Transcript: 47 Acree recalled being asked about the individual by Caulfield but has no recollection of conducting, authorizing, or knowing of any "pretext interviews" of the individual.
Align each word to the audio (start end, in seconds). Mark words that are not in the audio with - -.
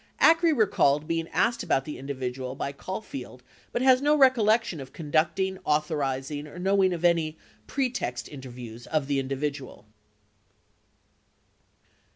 47 0.19 0.35
Acree 0.35 0.57
recalled 0.57 1.07
being 1.07 1.27
asked 1.27 1.61
about 1.61 1.85
the 1.85 1.99
individual 1.99 2.55
by 2.55 2.71
Caulfield 2.71 3.43
but 3.71 3.83
has 3.83 4.01
no 4.01 4.15
recollection 4.17 4.79
of 4.79 4.93
conducting, 4.93 5.59
authorizing, 5.63 6.47
or 6.47 6.57
knowing 6.57 6.91
of 6.91 7.05
any 7.05 7.37
"pretext 7.67 8.27
interviews" 8.27 8.87
of 8.87 9.05
the 9.05 9.19
individual. 9.19 9.85